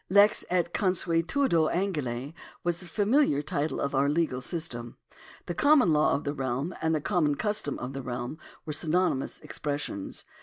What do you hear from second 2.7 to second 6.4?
the familiar title of our legal system. The common law of the